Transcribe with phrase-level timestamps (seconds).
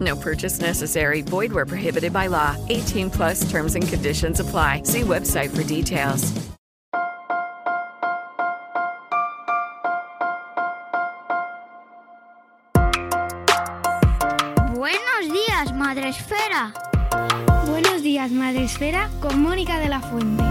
[0.00, 1.22] No purchase necessary.
[1.22, 2.56] Void where prohibited by law.
[2.68, 4.82] 18 plus terms and conditions apply.
[4.84, 6.32] See website for details.
[14.74, 16.72] Buenos días, Madre Esfera.
[17.66, 20.44] Buenos días, Madre Esfera, con Mónica de la Fuente.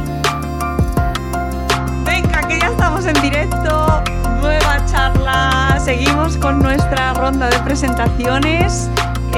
[2.04, 4.04] Venga, que ya estamos en directo.
[4.42, 5.80] Nueva charla.
[5.80, 8.90] Seguimos con nuestra ronda de presentaciones.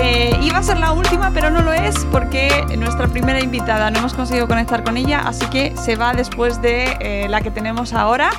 [0.02, 4.00] Eh, iba a ser la última, pero no lo es porque nuestra primera invitada no
[4.00, 7.92] hemos conseguido conectar con ella, así que se va después de eh, la que tenemos
[7.92, 8.32] ahora.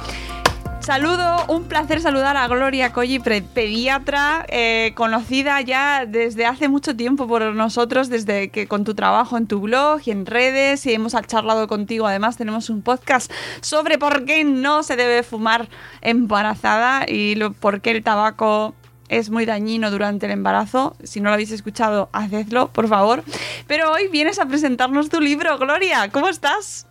[0.81, 7.28] Saludo, un placer saludar a Gloria Colli, pediatra, eh, conocida ya desde hace mucho tiempo
[7.28, 11.14] por nosotros, desde que con tu trabajo en tu blog y en redes, y hemos
[11.27, 12.06] charlado contigo.
[12.06, 15.69] Además, tenemos un podcast sobre por qué no se debe fumar
[16.00, 18.75] embarazada y por qué el tabaco
[19.11, 20.97] es muy dañino durante el embarazo.
[21.03, 23.25] Si no lo habéis escuchado, hacedlo, por favor.
[23.66, 26.08] Pero hoy vienes a presentarnos tu libro, Gloria.
[26.11, 26.86] ¿Cómo estás?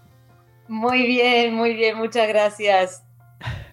[0.67, 3.03] Muy bien, muy bien, muchas gracias.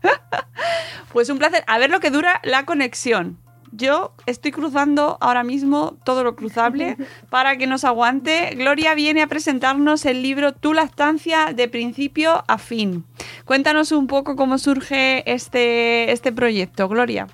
[1.13, 1.65] pues un placer.
[1.67, 3.39] A ver lo que dura la conexión.
[3.73, 6.97] Yo estoy cruzando ahora mismo todo lo cruzable
[7.31, 8.55] para que nos aguante.
[8.55, 13.05] Gloria viene a presentarnos el libro Tu lactancia de principio a fin.
[13.45, 17.27] Cuéntanos un poco cómo surge este, este proyecto, Gloria.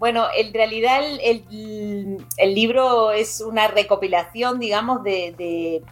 [0.00, 1.44] Bueno, en realidad el,
[2.54, 5.82] libro es una recopilación, digamos, de,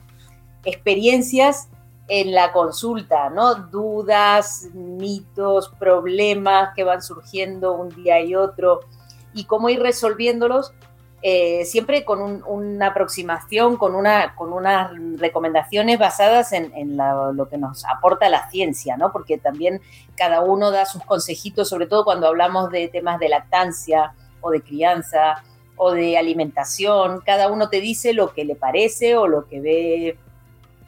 [0.65, 1.69] experiencias
[2.09, 3.55] en la consulta, ¿no?
[3.55, 8.81] Dudas, mitos, problemas que van surgiendo un día y otro
[9.35, 10.73] y cómo ir resolviéndolos
[11.21, 17.85] eh, siempre con una aproximación, con, una, con unas recomendaciones basadas en, lo que nos
[17.85, 19.11] aporta la ciencia, ¿no?
[19.11, 19.81] Porque también
[20.17, 24.63] cada uno da sus consejitos, sobre todo cuando hablamos de temas de lactancia o de
[24.63, 25.43] crianza
[25.77, 30.19] o de alimentación, cada uno te dice lo que le parece o lo que ve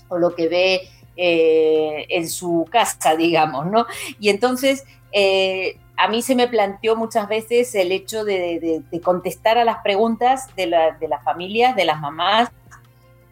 [0.09, 3.87] o lo que ve eh, en su casa, digamos, ¿no?
[4.21, 9.65] Y entonces eh, a mí se me planteó muchas veces el hecho de, contestar a
[9.65, 12.51] las preguntas de, las familias, de las mamás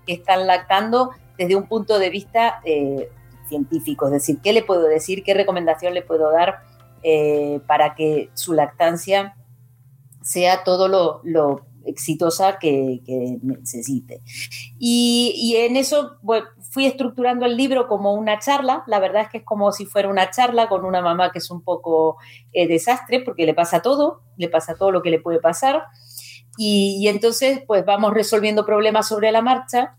[0.07, 3.09] que están lactando desde un punto de vista eh,
[3.49, 6.61] científico, es decir, qué le puedo decir, qué recomendación le puedo dar
[7.03, 9.35] eh, para que su lactancia
[10.21, 13.01] sea todo lo, exitosa que,
[13.43, 14.23] necesite.
[14.79, 16.19] Y, en eso
[16.71, 20.09] fui estructurando el libro como una charla, la verdad es que es como si fuera
[20.09, 22.17] una charla con una mamá que es un poco
[22.53, 25.85] eh, desastre porque le pasa todo, le pasa todo lo que le puede pasar.
[26.57, 29.97] Y, entonces pues vamos resolviendo problemas sobre la marcha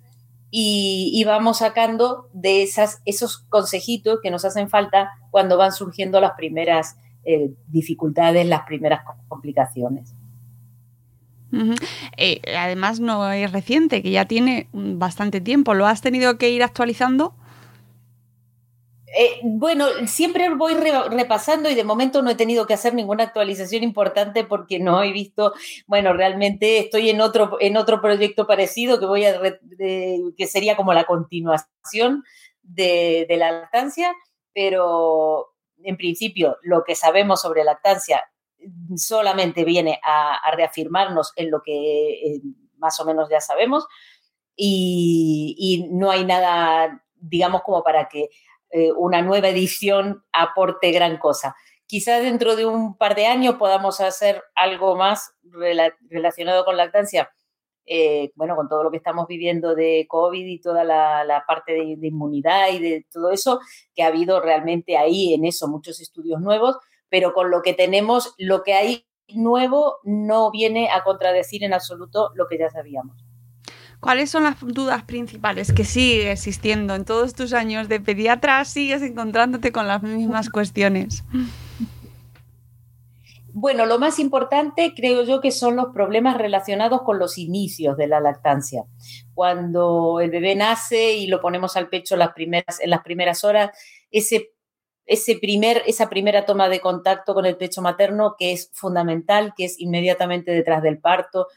[0.52, 6.32] y, vamos sacando de esas, esos consejitos que nos hacen falta cuando van surgiendo las
[6.32, 10.16] primeras eh, dificultades, las primeras complicaciones.
[12.18, 15.74] Eh, además no es reciente, que ya tiene bastante tiempo.
[15.74, 17.34] ¿Lo has tenido que ir actualizando?
[19.18, 23.84] Eh, bueno, siempre voy repasando y de momento no he tenido que hacer ninguna actualización
[23.84, 25.54] importante porque no he visto,
[25.88, 29.40] bueno, realmente estoy en otro, en otro proyecto parecido que voy a
[30.38, 32.24] que sería como la continuación
[32.62, 34.13] de, de la lactancia,
[34.54, 38.24] pero en principio lo que sabemos sobre lactancia
[38.96, 42.42] solamente viene a, reafirmarnos en lo que eh,
[42.78, 43.88] más o menos ya sabemos
[44.56, 48.30] y, no hay nada, digamos, como para que
[48.72, 51.56] eh, una nueva edición aporte gran cosa.
[51.88, 55.34] Quizás dentro de un par de años podamos hacer algo más
[56.10, 57.32] relacionado con lactancia,
[57.86, 62.08] eh, bueno, con todo lo que estamos viviendo de COVID y toda la, parte de,
[62.08, 63.60] inmunidad y de todo eso,
[63.96, 66.78] que ha habido realmente ahí en eso muchos estudios nuevos,
[67.10, 72.32] pero con lo que tenemos, lo que hay nuevo no viene a contradecir en absoluto
[72.36, 73.16] lo que ya sabíamos.
[74.00, 78.64] ¿Cuáles son las dudas principales que sigue existiendo en todos tus años de pediatra?
[78.64, 81.26] ¿Sigues encontrándote con las mismas cuestiones?
[83.52, 88.08] Bueno, lo más importante creo yo que son los problemas relacionados con los inicios de
[88.08, 88.86] la lactancia.
[89.34, 93.72] Cuando el bebé nace y lo ponemos al pecho las primeras, en las primeras horas,
[94.12, 94.54] ese,
[95.10, 99.66] ese primer, esa primera toma de contacto con el pecho materno que es fundamental, que
[99.66, 101.48] es inmediatamente detrás del parto,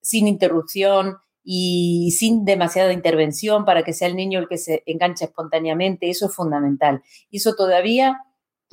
[0.00, 5.26] sin interrupción y sin demasiada intervención para que sea el niño el que se enganche
[5.26, 7.02] espontáneamente, eso es fundamental.
[7.30, 8.18] Y eso todavía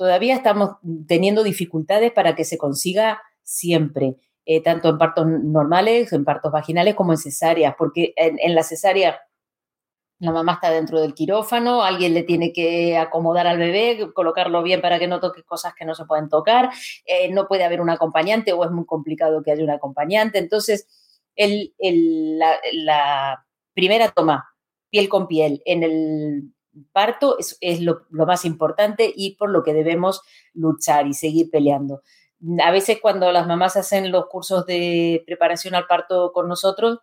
[0.00, 4.16] todavía estamos teniendo dificultades para que se consiga siempre,
[4.46, 9.20] eh, tanto en partos normales, en partos vaginales como en cesáreas, porque en, la cesárea
[10.20, 14.80] la mamá está dentro del quirófano, alguien le tiene que acomodar al bebé, colocarlo bien
[14.80, 16.70] para que no toque cosas que no se pueden tocar,
[17.06, 20.38] eh, no puede haber un acompañante o es muy complicado que haya un acompañante.
[20.38, 20.86] Entonces,
[21.36, 24.50] la primera toma,
[24.90, 26.52] piel con piel, en el
[26.92, 30.20] parto es, lo, más importante y por lo que debemos
[30.52, 32.02] luchar y seguir peleando.
[32.62, 36.98] A veces cuando las mamás hacen los cursos de preparación al parto con nosotros,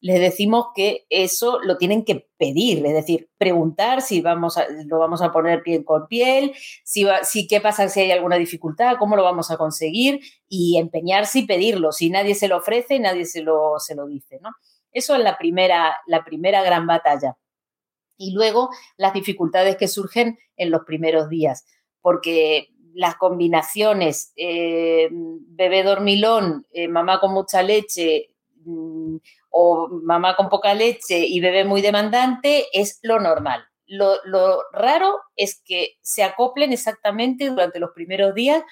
[0.00, 4.98] les decimos que eso lo tienen que pedir, es decir, preguntar si vamos a, lo
[4.98, 6.52] vamos a poner piel con piel,
[6.84, 11.40] si, si qué pasa si hay alguna dificultad, cómo lo vamos a conseguir y empeñarse
[11.40, 11.92] y pedirlo.
[11.92, 14.50] Si nadie se lo ofrece, nadie se lo, se lo dice, ¿no?
[14.92, 17.36] Eso es la primera, la primera gran batalla
[18.16, 21.66] y luego las dificultades que surgen en los primeros días,
[22.00, 28.30] porque las combinaciones eh, bebé dormilón, eh, mamá con mucha leche
[28.64, 29.16] mm,
[29.58, 33.64] o mamá con poca leche y bebé muy demandante es lo normal.
[33.86, 34.18] Lo,
[34.70, 38.62] raro es que se acoplen exactamente durante los primeros días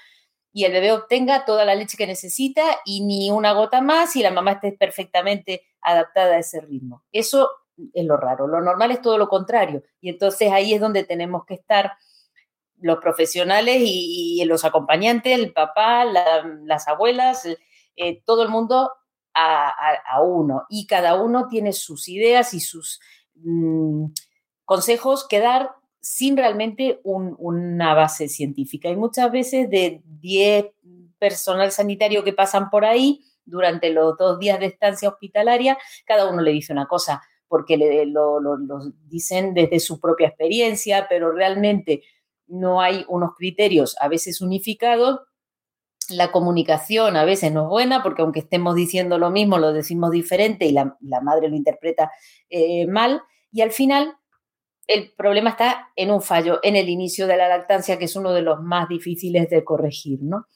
[0.52, 4.22] y el bebé obtenga toda la leche que necesita y ni una gota más y
[4.22, 7.02] la mamá esté perfectamente adaptada a ese ritmo.
[7.12, 7.48] Eso
[7.94, 8.46] es lo raro.
[8.46, 9.82] Lo normal es todo lo contrario.
[10.02, 11.92] Y entonces ahí es donde tenemos que estar
[12.76, 17.48] los profesionales y, los acompañantes, el papá, las abuelas,
[17.96, 18.90] eh, todo el mundo
[19.34, 20.64] a, uno.
[20.68, 23.00] Y cada uno tiene sus ideas y sus
[23.34, 24.06] mm,
[24.64, 28.90] consejos que dar sin realmente una base científica.
[28.90, 30.66] Y muchas veces de 10
[31.18, 36.42] personal sanitario que pasan por ahí durante los dos días de estancia hospitalaria, cada uno
[36.42, 37.76] le dice una cosa porque
[38.06, 38.40] lo,
[39.06, 42.02] dicen desde su propia experiencia, pero realmente
[42.46, 45.20] no hay unos criterios a veces unificados.
[46.10, 50.10] La comunicación a veces no es buena porque aunque estemos diciendo lo mismo, lo decimos
[50.10, 52.10] diferente y la, madre lo interpreta
[52.50, 53.22] eh, mal.
[53.52, 54.16] Y al final
[54.86, 58.32] el problema está en un fallo, en el inicio de la lactancia, que es uno
[58.32, 60.46] de los más difíciles de corregir, ¿no?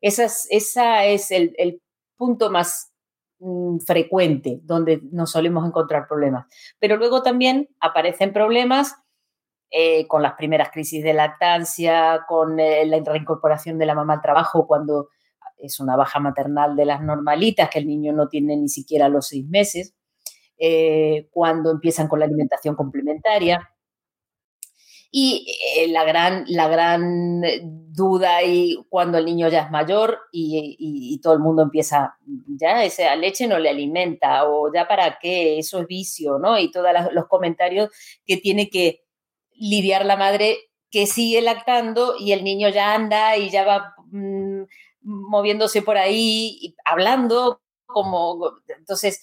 [0.00, 1.82] Esa es, esa es el, el
[2.16, 2.92] punto más
[3.40, 6.46] Mm, frecuente donde nos solemos encontrar problemas.
[6.80, 8.96] Pero luego también aparecen problemas
[9.70, 14.22] eh, con las primeras crisis de lactancia, con eh, la reincorporación de la mamá al
[14.22, 15.08] trabajo cuando
[15.58, 19.28] es una baja maternal de las normalitas, que el niño no tiene ni siquiera los
[19.28, 19.94] seis meses,
[20.56, 23.68] eh, cuando empiezan con la alimentación complementaria.
[25.10, 31.18] Y eh, la, gran, la gran duda y cuando el niño ya es mayor y,
[31.22, 32.16] todo el mundo empieza,
[32.46, 36.58] ya esa leche no le alimenta o ya para qué, eso es vicio, ¿no?
[36.58, 37.88] Y todos los comentarios
[38.26, 39.07] que tiene que
[39.58, 44.62] lidiar la madre que sigue lactando y el niño ya anda y ya va mm,
[45.02, 49.20] moviéndose por ahí, hablando, como, entonces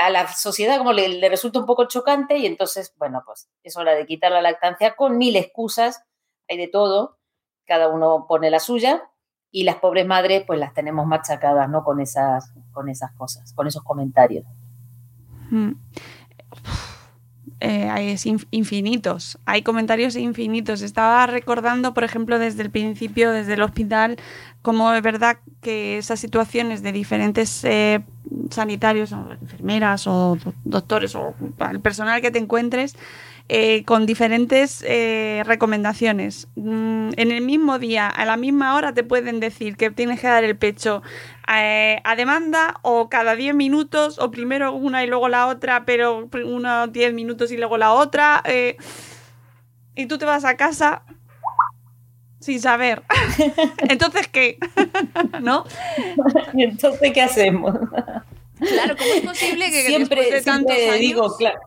[0.00, 3.94] a la sociedad como le, resulta un poco chocante y entonces, bueno, pues es hora
[3.94, 6.02] de quitar la lactancia con mil excusas,
[6.48, 7.18] hay de todo,
[7.66, 9.10] cada uno pone la suya
[9.50, 11.84] y las pobres madres pues las tenemos machacadas, ¿no?
[11.84, 14.46] Con esas, con esas cosas, con esos comentarios.
[15.50, 15.72] Mm.
[17.64, 18.16] Eh, hay
[18.50, 20.82] infinitos, hay comentarios infinitos.
[20.82, 24.16] Estaba recordando, por ejemplo, desde el principio, desde el hospital,
[24.62, 28.00] como es verdad que esas situaciones de diferentes eh,
[28.50, 31.34] sanitarios, enfermeras o doctores o
[31.70, 32.96] el personal que te encuentres,
[33.48, 36.48] eh, con diferentes eh, recomendaciones.
[36.56, 40.26] Mm, en el mismo día, a la misma hora, te pueden decir que tienes que
[40.26, 41.02] dar el pecho
[41.54, 46.28] eh, a demanda o cada 10 minutos o primero una y luego la otra, pero
[46.32, 48.42] unos 10 minutos y luego la otra.
[49.94, 51.02] y tú te vas a casa
[52.42, 53.02] sin saber.
[53.88, 54.58] Entonces, ¿qué?
[55.40, 55.64] ¿No?
[56.52, 57.74] ¿Y entonces qué hacemos?
[58.58, 61.60] Claro, ¿cómo es posible que siempre, después de tantos siempre digo, claro,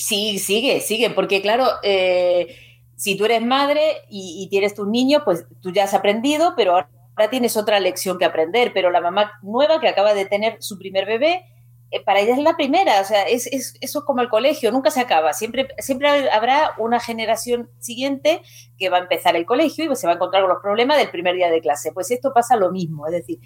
[0.00, 2.56] Sí, sigue, sigue, porque claro, eh,
[2.96, 7.30] si tú eres madre y, tienes tus niños, pues tú ya has aprendido, pero ahora
[7.30, 11.04] tienes otra lección que aprender, pero la mamá nueva que acaba de tener su primer
[11.04, 11.44] bebé,
[11.90, 14.90] eh, para ella es la primera, o sea, es, eso es como el colegio, nunca
[14.90, 18.40] se acaba, siempre, siempre habrá una generación siguiente
[18.78, 21.10] que va a empezar el colegio y se va a encontrar con los problemas del
[21.10, 21.92] primer día de clase.
[21.92, 23.38] Pues esto pasa lo mismo, es decir,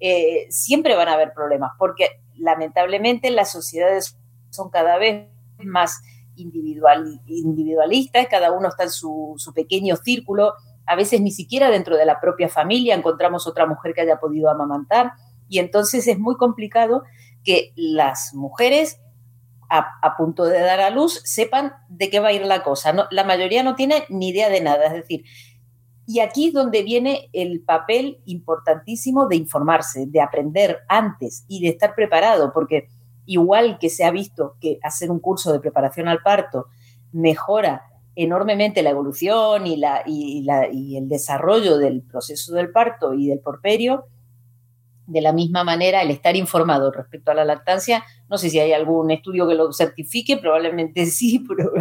[0.00, 4.18] eh, siempre van a haber problemas, porque lamentablemente las sociedades
[4.50, 5.28] son cada vez
[5.64, 6.00] más
[6.36, 10.54] individual, individualistas, cada uno está en su, pequeño círculo,
[10.86, 14.50] a veces ni siquiera dentro de la propia familia encontramos otra mujer que haya podido
[14.50, 15.12] amamantar,
[15.48, 17.02] y entonces es muy complicado
[17.44, 19.00] que las mujeres
[19.70, 23.08] a, punto de dar a luz sepan de qué va a ir la cosa.
[23.10, 24.86] La mayoría no tiene ni idea de nada.
[24.86, 25.24] Es decir,
[26.06, 31.68] y aquí es donde viene el papel importantísimo de informarse, de aprender antes y de
[31.68, 32.88] estar preparado, porque
[33.30, 36.66] igual que se ha visto que hacer un curso de preparación al parto
[37.12, 37.84] mejora
[38.16, 43.28] enormemente la evolución y, la, y, la, y el desarrollo del proceso del parto y
[43.28, 44.06] del porperio,
[45.06, 48.72] de la misma manera, el estar informado respecto a la lactancia, no sé si hay
[48.72, 51.72] algún estudio que lo certifique, probablemente sí, pero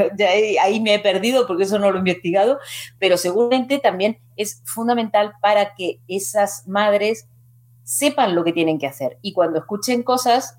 [0.62, 2.60] ahí, me he perdido porque eso no lo he investigado,
[3.00, 7.28] pero seguramente también es fundamental para que esas madres
[7.84, 9.18] sepan lo que tienen que hacer.
[9.24, 10.59] Y cuando escuchen cosas,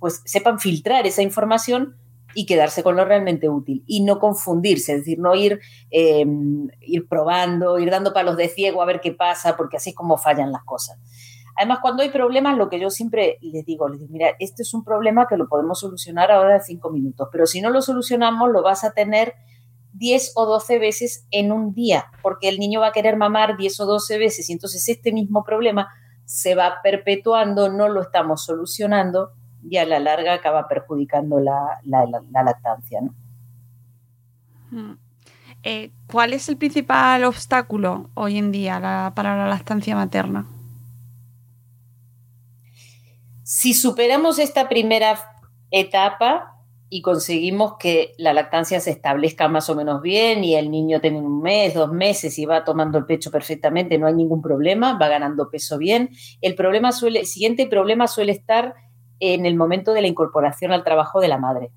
[0.00, 1.96] pues sepan filtrar esa información
[2.34, 6.24] y quedarse con lo realmente útil y no confundirse, es decir, no ir, eh,
[6.80, 10.16] ir probando, ir dando palos de ciego a ver qué pasa, porque así es como
[10.16, 10.98] fallan las cosas.
[11.56, 14.72] Además, cuando hay problemas, lo que yo siempre les digo, les digo, mira, este es
[14.72, 18.50] un problema que lo podemos solucionar ahora de cinco minutos, pero si no lo solucionamos,
[18.50, 19.34] lo vas a tener
[19.92, 23.80] 10 o 12 veces en un día, porque el niño va a querer mamar 10
[23.80, 25.88] o 12 veces y entonces este mismo problema
[26.24, 29.32] se va perpetuando, no lo estamos solucionando
[29.68, 33.00] y a la larga acaba perjudicando la, lactancia.
[34.70, 34.92] Mm.
[35.62, 40.46] Eh, ¿Cuál es el principal obstáculo hoy en día para la lactancia materna?
[43.42, 45.18] Si superamos esta primera
[45.70, 46.56] etapa
[46.88, 51.18] y conseguimos que la lactancia se establezca más o menos bien y el niño tiene
[51.18, 55.08] un mes, dos meses y va tomando el pecho perfectamente, no hay ningún problema, va
[55.08, 56.10] ganando peso bien.
[56.40, 58.74] El problema suele, siguiente problema suele estar
[59.20, 61.70] en el momento de la incorporación al trabajo de la madre,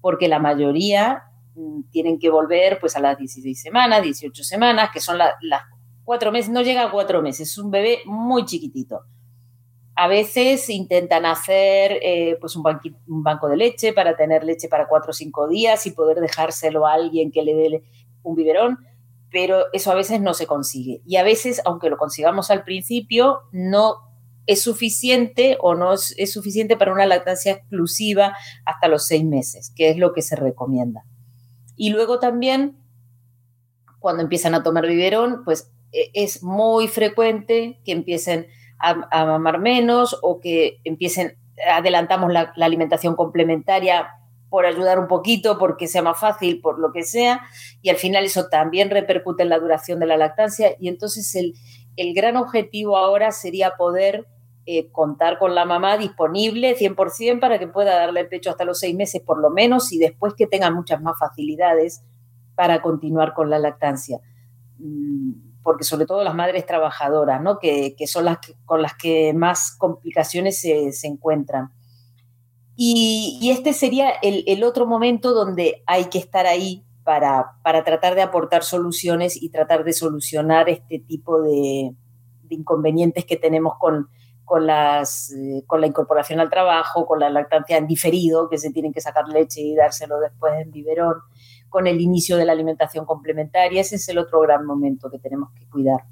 [0.00, 5.00] porque la mayoría mm, tienen que volver pues a las 16 semanas, 18 semanas, que
[5.00, 5.32] son las
[6.04, 9.00] cuatro meses, no llega a cuatro meses, es un bebé muy chiquitito.
[9.94, 12.62] A veces intentan hacer eh, pues un,
[13.06, 16.94] banco de leche para tener leche para cuatro o cinco días y poder dejárselo a
[16.94, 17.82] alguien que le dé
[18.22, 18.78] un biberón,
[19.30, 21.02] pero eso a veces no se consigue.
[21.06, 24.11] Y a veces, aunque lo consigamos al principio, no
[24.46, 29.90] es suficiente o no es, suficiente para una lactancia exclusiva hasta los seis meses, que
[29.90, 31.04] es lo que se recomienda.
[31.76, 32.76] Y luego también,
[33.98, 38.46] cuando empiezan a tomar biberón, pues e, es muy frecuente que empiecen
[38.78, 38.94] a,
[39.26, 44.08] mamar menos o que empiecen, adelantamos la, alimentación complementaria
[44.50, 47.40] por ayudar un poquito, porque sea más fácil, por lo que sea,
[47.80, 51.54] y al final eso también repercute en la duración de la lactancia y entonces el,
[52.14, 54.26] gran objetivo ahora sería poder
[54.64, 58.78] eh, contar con la mamá disponible 100% para que pueda darle el pecho hasta los
[58.78, 62.04] seis meses por lo menos y después que tenga muchas más facilidades
[62.54, 64.20] para continuar con la lactancia.
[64.78, 67.58] Mm, porque sobre todo las madres trabajadoras, ¿no?
[67.58, 71.72] que, son las con las que más complicaciones se, encuentran.
[72.76, 78.22] Y, este sería el, otro momento donde hay que estar ahí para, para, tratar de
[78.22, 81.94] aportar soluciones y tratar de solucionar este tipo de,
[82.50, 84.08] inconvenientes que tenemos con,
[84.44, 88.70] con, las, eh, con la incorporación al trabajo, con la lactancia en diferido, que se
[88.70, 91.14] tienen que sacar leche y dárselo después en biberón
[91.68, 93.80] con el inicio de la alimentación complementaria.
[93.80, 96.04] Ese es el otro gran momento que tenemos que cuidar.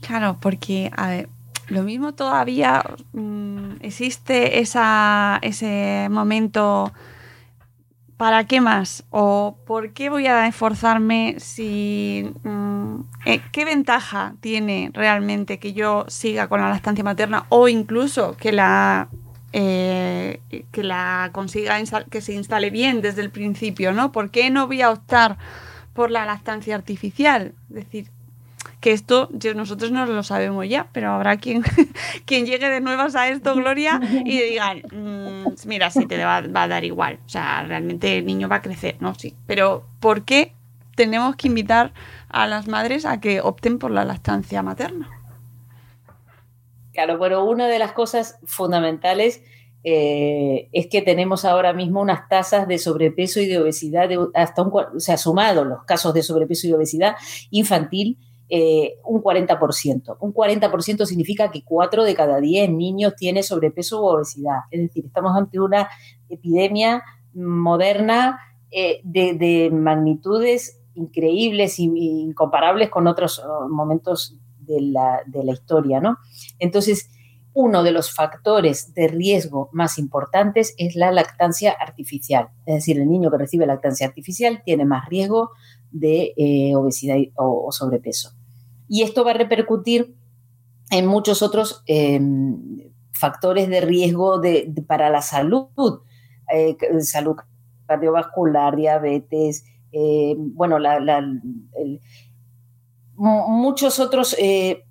[0.00, 0.90] Claro, porque
[1.68, 2.82] lo mismo todavía
[3.12, 6.92] mm, existe esa, ese momento.
[8.22, 9.02] ¿Para qué más?
[9.10, 12.32] ¿O por qué voy a esforzarme si...
[12.44, 18.36] Mm, eh, ¿Qué ventaja tiene realmente que yo siga con la lactancia materna o incluso
[18.36, 19.08] que la
[19.52, 21.76] eh, que la consiga
[22.08, 24.12] que se instale bien desde el principio, ¿no?
[24.12, 25.36] ¿Por qué no voy a optar
[25.92, 27.54] por la lactancia artificial?
[27.70, 28.06] Es decir,
[28.80, 31.62] que esto nosotros no lo sabemos ya, pero habrá quien,
[32.26, 36.64] quien llegue de nuevas a esto, Gloria, y digan, mm, mira, sí, te va, va,
[36.64, 37.20] a dar igual.
[37.24, 39.14] O sea, realmente el niño va a crecer, ¿no?
[39.14, 39.34] Sí.
[39.46, 40.54] Pero ¿por qué
[40.96, 41.92] tenemos que invitar
[42.28, 45.10] a las madres a que opten por la lactancia materna?
[46.92, 49.42] Claro, bueno, una de las cosas fundamentales
[49.84, 54.72] eh, es que tenemos ahora mismo unas tasas de sobrepeso y de obesidad, hasta un,
[54.72, 57.16] o sea, sumado los casos de sobrepeso y obesidad
[57.50, 58.18] infantil,
[58.54, 60.18] eh, un 40%.
[60.20, 64.58] Un 40% significa que 4 de cada 10 niños tiene sobrepeso u obesidad.
[64.70, 65.88] Es decir, estamos ante una
[66.28, 68.38] epidemia moderna
[68.70, 76.00] eh, de, magnitudes increíbles e incomparables con otros oh, momentos de la, de la historia,
[76.00, 76.18] ¿no?
[76.58, 77.08] Entonces,
[77.54, 82.50] uno de los factores de riesgo más importantes es la lactancia artificial.
[82.66, 85.52] Es decir, el niño que recibe lactancia artificial tiene más riesgo
[85.90, 88.32] de eh, obesidad o, sobrepeso.
[88.92, 90.14] Y esto va a repercutir
[90.90, 94.38] en muchos otros em, factores de riesgo
[94.86, 96.02] para la salud,
[96.52, 97.36] eh, salud
[97.86, 100.76] cardiovascular, diabetes, eh, bueno,
[103.14, 104.84] muchos otros eh,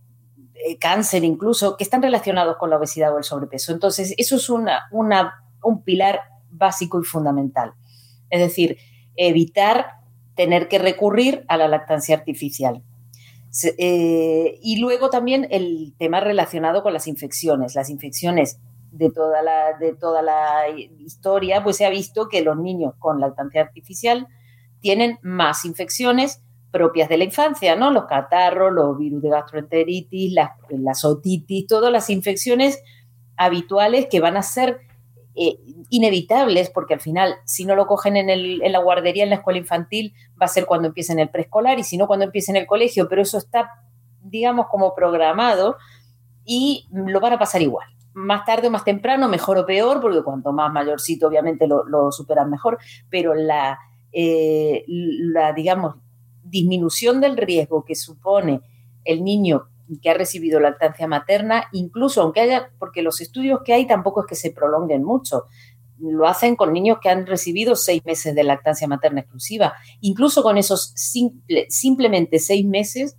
[0.80, 3.72] cáncer incluso, que están relacionados con la obesidad o el sobrepeso.
[3.72, 7.76] Entonces, eso es un pilar básico y fundamental.
[8.32, 8.80] Es decir,
[9.16, 9.98] evitar
[10.34, 12.84] tener que recurrir a la lactancia artificial.
[13.78, 17.76] Eh, y luego también el tema relacionado con las infecciones.
[17.76, 18.60] Las infecciones
[18.92, 23.20] de toda la, de toda la historia, pues se ha visto que los niños con
[23.20, 24.28] lactancia artificial
[24.82, 27.92] tienen más infecciones propias de la infancia, ¿no?
[27.92, 30.34] Los catarros, los virus de gastroenteritis,
[30.70, 32.82] las, otitis, todas las infecciones
[33.38, 34.80] habituales que van a ser
[35.34, 35.58] eh,
[35.90, 40.14] inevitables, porque al final, si no lo cogen en, la guardería, en la escuela infantil,
[40.40, 43.22] va a ser cuando empiecen el preescolar y si no, cuando empiecen el colegio, pero
[43.22, 43.72] eso está,
[44.22, 45.78] digamos, como programado
[46.44, 47.88] y lo van a pasar igual.
[48.14, 52.12] Más tarde o más temprano, mejor o peor, porque cuanto más mayorcito, obviamente lo, lo
[52.12, 52.78] superan mejor,
[53.10, 53.80] pero la,
[54.12, 55.96] eh, la digamos,
[56.44, 58.62] disminución del riesgo que supone
[59.06, 63.88] el niño que ha recibido lactancia materna, incluso aunque haya, porque los estudios que hay
[63.88, 65.46] tampoco es que se prolonguen mucho,
[66.00, 69.74] lo hacen con niños que han recibido seis meses de lactancia materna exclusiva.
[70.00, 73.18] Incluso con esos simplemente seis meses,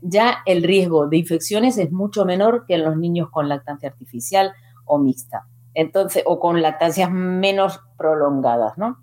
[0.00, 4.52] ya el riesgo de infecciones es mucho menor que en los niños con lactancia artificial
[4.84, 5.46] o mixta.
[5.74, 8.98] Entonces, o con lactancias menos prolongadas, ¿no?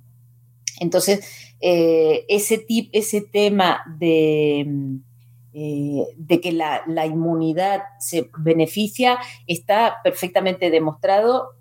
[0.79, 4.67] Entonces, eh, ese, ese tema de,
[5.53, 11.51] eh, de que la, inmunidad se beneficia está perfectamente demostrado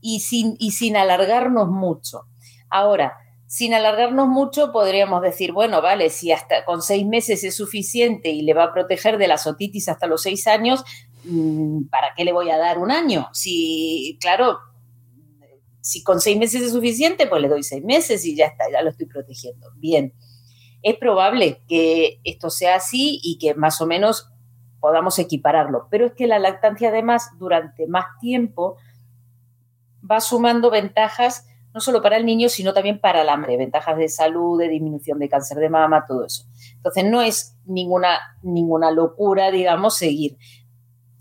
[0.00, 2.22] y sin, y sin alargarnos mucho.
[2.70, 8.30] Ahora, sin alargarnos mucho, podríamos decir, bueno, vale, si hasta con seis meses es suficiente
[8.30, 10.84] y le va a proteger de la otitis hasta los seis años,
[11.24, 13.28] mm, ¿para qué le voy a dar un año?
[13.32, 14.58] Si, claro,
[15.80, 18.82] si con seis meses es suficiente, pues le doy seis meses y ya está, ya
[18.82, 19.70] lo estoy protegiendo.
[19.76, 20.12] Bien,
[20.82, 24.30] es probable que esto sea así y que más o menos
[24.80, 28.76] podamos equipararlo, pero es que la lactancia además durante más tiempo
[30.08, 34.08] va sumando ventajas no solo para el niño, sino también para la madre, ventajas de
[34.08, 36.44] salud, de disminución de cáncer de mama, todo eso.
[36.74, 40.38] Entonces no es ninguna, ninguna locura, digamos, seguir.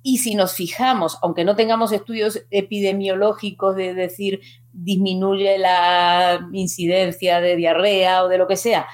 [0.04, 4.40] Y si nos fijamos, aunque no tengamos estudios epidemiológicos de decir
[4.72, 8.88] disminuye la incidencia de diarrea o de lo que sea,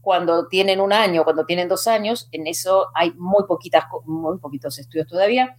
[0.00, 4.78] cuando tienen un año, cuando tienen dos años, en eso hay muy, poquitas, muy poquitos
[4.78, 5.56] estudios todavía.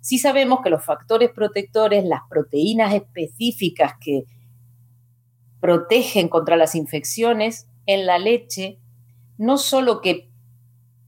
[0.00, 4.24] Sí sabemos que los factores protectores, las proteínas específicas que
[5.60, 8.78] protegen contra las infecciones en la leche,
[9.36, 10.30] no solo que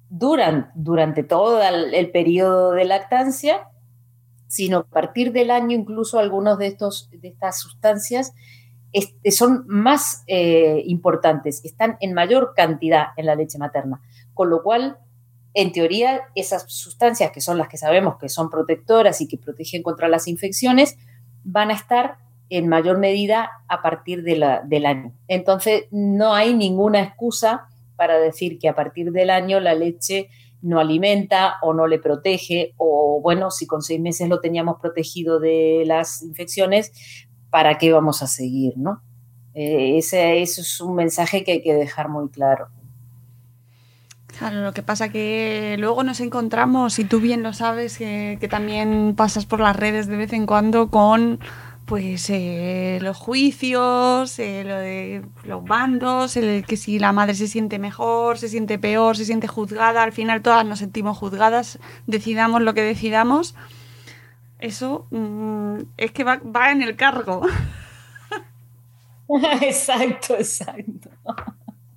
[0.09, 3.69] duran durante todo el, periodo de lactancia,
[4.47, 8.35] sino a partir del año incluso algunos de, estos, de estas sustancias
[8.93, 14.01] este, son más eh, importantes, están en mayor cantidad en la leche materna,
[14.35, 14.99] con lo cual,
[15.55, 19.83] en teoría, esas sustancias que son las que sabemos que son protectoras y que protegen
[19.83, 20.97] contra las infecciones,
[21.45, 22.17] van a estar
[22.51, 25.13] en mayor medida a partir de la, del año.
[25.27, 30.29] Entonces, no hay ninguna excusa para decir que a partir del año la leche
[30.61, 35.41] no alimenta o no le protege, o bueno, si con seis meses lo teníamos protegido
[35.41, 36.93] de las infecciones,
[37.53, 38.73] ¿para qué vamos a seguir?
[38.77, 39.03] ¿no?
[39.55, 42.69] Eh, ese, eso es un mensaje que hay que dejar muy claro.
[44.39, 48.49] Claro, lo que pasa que luego nos encontramos, y tú bien lo sabes, que, que
[48.49, 51.39] también pasas por las redes de vez en cuando con
[51.85, 57.49] pues eh, los juicios, eh, lo de los bandos, el que si la madre se
[57.49, 62.63] siente mejor, se siente peor, se siente juzgada, al final todas nos sentimos juzgadas, decidamos
[62.63, 63.55] lo que decidamos.
[64.63, 67.43] Eso mm, es que va, va en el cargo.
[69.61, 71.11] exacto, exacto.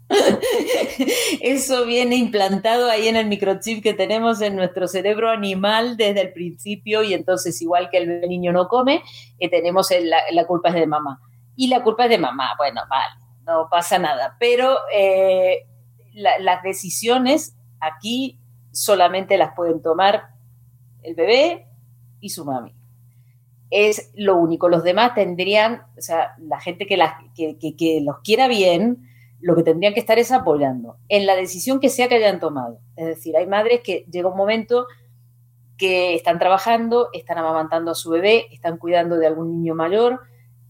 [1.41, 6.33] Eso viene implantado ahí en el microchip que tenemos en nuestro cerebro animal desde el
[6.33, 9.03] principio y entonces igual que el niño no come,
[9.39, 9.89] eh, tenemos
[10.31, 11.21] la, culpa es de mamá.
[11.55, 13.13] Y la culpa es de mamá, bueno, vale,
[13.45, 14.37] no pasa nada.
[14.39, 15.67] Pero eh,
[16.13, 18.39] las decisiones aquí
[18.71, 20.29] solamente las pueden tomar
[21.03, 21.67] el bebé
[22.25, 22.73] y su mami.
[23.69, 24.67] Es lo único.
[24.67, 26.97] Los demás tendrían, o sea, la gente que,
[27.77, 29.07] que, los quiera bien,
[29.39, 32.79] lo que tendrían que estar es apoyando en la decisión que sea que hayan tomado.
[32.95, 34.87] Es decir, hay madres que llega un momento
[35.77, 40.21] que están trabajando, están amamantando a su bebé, están cuidando de algún niño mayor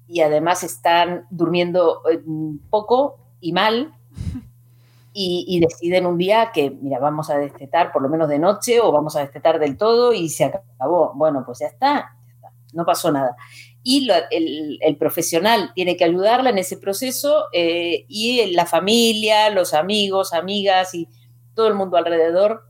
[0.08, 2.22] y además están durmiendo eh,
[2.70, 3.94] poco y mal
[5.18, 8.92] y, deciden un día que, mira, vamos a destetar por lo menos de noche o
[8.92, 11.14] vamos a destetar del todo y se acabó.
[11.16, 12.18] Bueno, pues ya está,
[12.74, 13.34] no pasó nada.
[13.82, 20.34] Y el, profesional tiene que ayudarla en ese proceso eh, y la familia, los amigos,
[20.34, 21.08] amigas y
[21.54, 22.66] todo el mundo alrededor,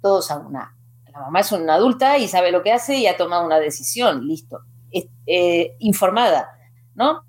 [0.00, 0.76] todos a una.
[1.12, 4.26] La mamá es una adulta y sabe lo que hace y ha tomado una decisión,
[4.26, 4.62] listo,
[5.26, 6.58] eh, informada,
[6.96, 7.22] ¿no?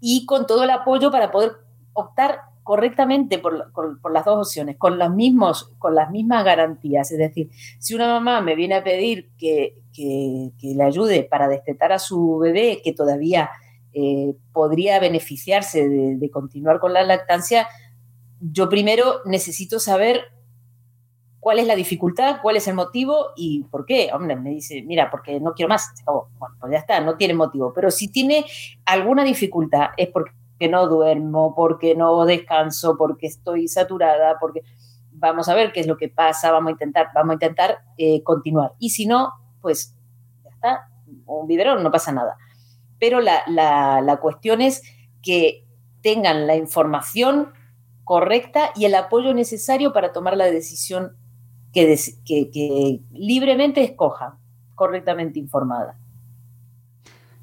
[0.00, 1.56] Y con todo el apoyo para poder
[1.92, 3.70] optar correctamente por,
[4.10, 7.12] las dos opciones, con, los mismos, con las mismas garantías.
[7.12, 11.98] Es decir, si una mamá me viene a pedir que, le ayude para destetar a
[11.98, 13.50] su bebé, que todavía
[13.92, 17.68] eh, podría beneficiarse de, continuar con la lactancia,
[18.40, 20.22] yo primero necesito saber
[21.40, 24.08] cuál es la dificultad, cuál es el motivo y por qué.
[24.14, 27.74] Hombre, me dice, mira, porque no quiero más, Bueno, pues ya está, no tiene motivo.
[27.74, 28.46] Pero si tiene
[28.86, 30.32] alguna dificultad es porque
[30.68, 34.62] no duermo, porque no descanso, porque estoy saturada, porque
[35.12, 38.22] vamos a ver qué es lo que pasa, vamos a intentar, vamos a intentar eh,
[38.22, 38.72] continuar.
[38.78, 39.94] Y si no, pues
[40.42, 40.88] ya está,
[41.26, 42.36] un biberón, no pasa nada.
[42.98, 44.82] Pero la, cuestión es
[45.22, 45.66] que
[46.02, 47.52] tengan la información
[48.04, 51.16] correcta y el apoyo necesario para tomar la decisión
[51.72, 51.96] que,
[52.26, 54.34] que libremente escojan,
[54.74, 55.98] correctamente informada.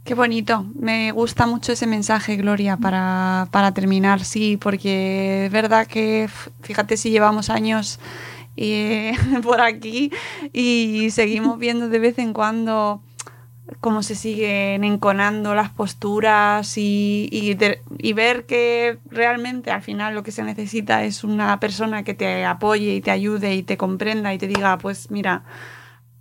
[0.10, 6.28] Qué bonito, me gusta mucho ese mensaje, Gloria, para, terminar, sí, porque es verdad que,
[6.64, 8.00] fíjate si llevamos años
[8.58, 10.12] eh, por aquí
[10.52, 13.04] y seguimos viendo de vez en cuando
[13.82, 20.32] cómo se siguen enconando las posturas y, y, ver que realmente al final lo que
[20.32, 24.40] se necesita es una persona que te apoye y te ayude y te comprenda y
[24.40, 25.44] te diga, pues mira,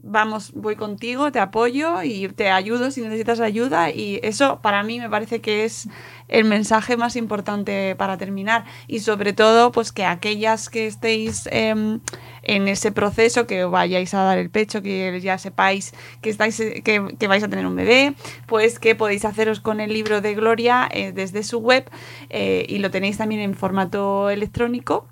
[0.00, 3.90] vamos, voy contigo, te apoyo y te ayudo si necesitas ayuda.
[3.90, 5.88] Y eso para mí me parece que es
[6.28, 8.64] el mensaje más importante para terminar.
[8.86, 12.00] Y sobre todo pues que aquellas que estéis em,
[12.42, 17.28] en ese proceso, que vayáis a dar el pecho, que ya sepáis que, estáis, que,
[17.28, 18.14] vais a tener un bebé,
[18.46, 21.90] pues que podéis haceros con el libro de Gloria eh, desde su web
[22.30, 25.06] eh, y lo tenéis también en formato electrónico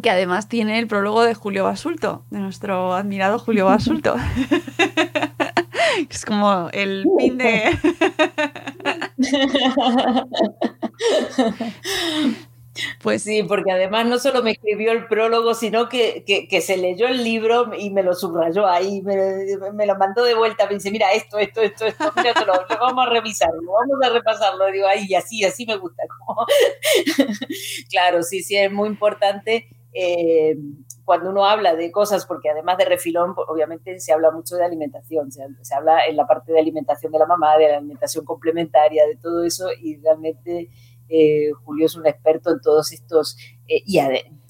[0.00, 4.16] que además tiene el prólogo de Julio Basulto, de nuestro admirado Julio Basulto.
[6.10, 7.78] es como el fin de...
[13.02, 16.24] Pues sí, porque además no solo me escribió el prólogo, sino que,
[16.60, 20.74] se leyó el libro y me lo subrayó ahí, me, lo mandó de vuelta, me
[20.74, 24.66] dice, mira, esto, esto, esto, esto, mira, lo, vamos a revisarlo, vamos a repasarlo.
[24.72, 26.02] digo, ay, así, así me gusta.
[27.90, 30.58] claro, sí, sí, es muy importante eh,
[31.04, 34.64] cuando uno habla de cosas, porque además de refilón, pues, obviamente se habla mucho de
[34.64, 39.06] alimentación, se, habla en la parte de alimentación de la mamá, de la alimentación complementaria,
[39.06, 40.70] de todo eso, y realmente
[41.08, 43.36] eh, Julio es un experto en todos estos,
[43.68, 44.00] eh, y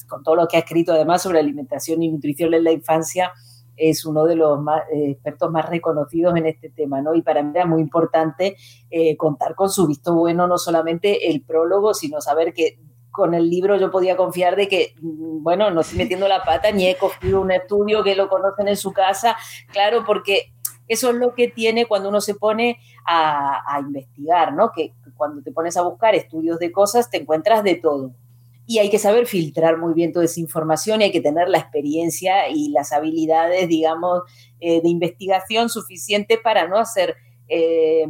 [0.08, 3.32] con todo lo que ha escrito además sobre alimentación y nutrición en la infancia,
[3.76, 4.60] es uno de los
[4.92, 7.12] expertos más reconocidos en este tema, ¿no?
[7.12, 8.56] Y para mí era muy importante
[9.18, 12.78] contar con su visto bueno, no solamente el prólogo, sino saber que
[13.14, 16.88] con el libro yo podía confiar de que, bueno, no estoy metiendo la pata ni
[16.88, 19.36] he cogido un estudio que lo conocen en su casa,
[19.68, 20.52] claro, porque
[20.88, 24.72] eso es lo que tiene cuando uno se pone a, investigar, ¿no?
[24.72, 28.16] Que cuando te pones a buscar estudios de cosas te encuentras de todo.
[28.66, 31.58] Y hay que saber filtrar muy bien toda esa información y hay que tener la
[31.58, 34.22] experiencia y las habilidades, digamos,
[34.58, 37.14] eh, de investigación suficiente para no hacer
[37.46, 38.06] eh,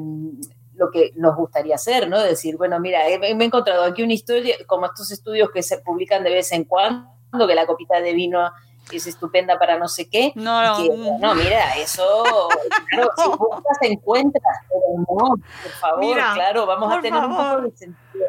[0.77, 2.21] lo que nos gustaría hacer, ¿no?
[2.21, 6.25] Decir, bueno, mira, me he encontrado aquí una historia, como estos estudios que se publican
[6.25, 7.09] de vez en cuando,
[7.47, 8.51] que la copita de vino
[8.93, 10.33] es estupenda para no sé qué.
[10.35, 10.79] No,
[11.19, 12.25] no, mira, eso,
[12.91, 17.77] claro, si buscas encuentras, pero no, por favor, claro, vamos a tener un poco de
[17.77, 18.27] sentido.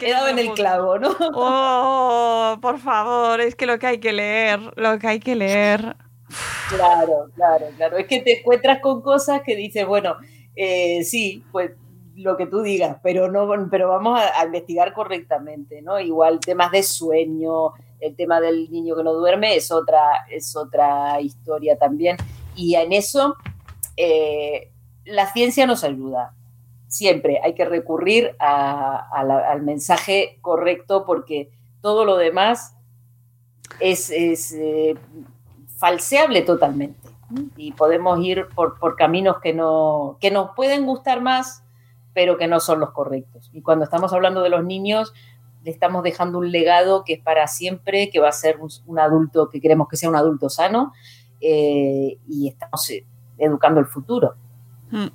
[0.00, 1.14] Quedado en el clavo, ¿no?
[1.34, 5.96] Oh, por favor, es que lo que hay que leer, lo que hay que leer.
[6.68, 7.96] Claro, claro, claro.
[7.96, 10.16] Es que te encuentras con cosas que dices, bueno,
[10.54, 11.72] eh, sí, pues
[12.14, 16.00] lo que tú digas, pero no, pero vamos a, investigar correctamente, ¿no?
[16.00, 21.20] Igual temas de sueño, el tema del niño que no duerme es otra, es otra
[21.20, 22.16] historia también.
[22.56, 23.36] Y en eso
[23.96, 24.72] eh,
[25.04, 26.34] la ciencia nos ayuda.
[26.88, 31.50] Siempre hay que recurrir al mensaje correcto porque
[31.82, 32.74] todo lo demás
[33.80, 34.96] es, eh,
[35.78, 37.08] falseable totalmente.
[37.56, 41.62] Y podemos ir por, por caminos que, no, que nos pueden gustar más,
[42.14, 43.50] pero que no son los correctos.
[43.52, 45.12] Y cuando estamos hablando de los niños,
[45.62, 49.50] le estamos dejando un legado que es para siempre, que va a ser un, adulto,
[49.50, 50.92] que queremos que sea un adulto sano,
[51.40, 53.04] eh, y estamos eh,
[53.36, 54.34] educando el futuro.
[54.90, 55.06] Mm.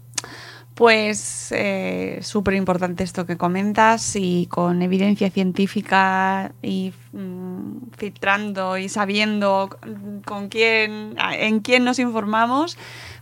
[0.76, 8.90] Pues eh, súper importante esto que comentas y con evidencia científica y mm, filtrando y
[8.90, 9.70] sabiendo
[10.26, 12.76] con quién, en quién nos informamos,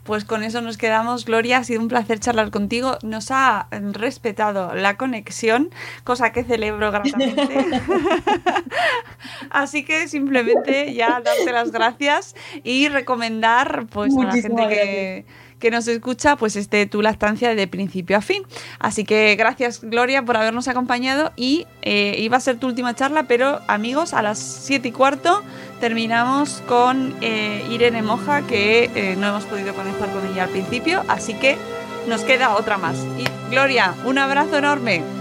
[0.04, 1.26] pues con eso nos quedamos.
[1.26, 2.98] Gloria, ha sido un placer charlar contigo.
[3.04, 5.72] Nos ha respetado la conexión,
[6.06, 7.66] cosa que celebro gratamente.
[9.50, 12.34] Así que simplemente ya darte las gracias
[12.64, 15.26] y recomendar pues a la gente que
[15.62, 18.44] que nos escucha, pues esté tu lactancia de principio a fin.
[18.80, 23.24] Así que gracias, Gloria, por habernos acompañado y eh, iba a ser tu última charla,
[23.24, 25.42] pero amigos, a las 7 y cuarto
[25.80, 31.04] terminamos con eh, Irene Moja, que eh, no hemos podido conectar con ella al principio,
[31.08, 31.58] así que
[32.08, 32.98] nos queda otra más.
[33.18, 35.21] Y Gloria, un abrazo enorme.